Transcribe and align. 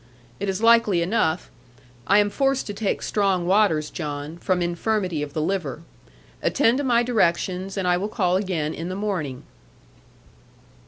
It 0.39 0.49
is 0.49 0.63
likely 0.63 1.03
enough: 1.03 1.51
I 2.07 2.17
am 2.17 2.31
forced 2.31 2.65
to 2.65 2.73
take 2.73 3.03
strong 3.03 3.45
waters, 3.45 3.91
John, 3.91 4.39
from 4.39 4.63
infirmity 4.63 5.21
of 5.21 5.33
the 5.33 5.43
liver. 5.43 5.83
Attend 6.41 6.79
to 6.79 6.83
my 6.83 7.03
directions; 7.03 7.77
and 7.77 7.87
I 7.87 7.97
will 7.97 8.09
call 8.09 8.35
again 8.35 8.73
in 8.73 8.89
the 8.89 8.95
morning.' 8.95 9.43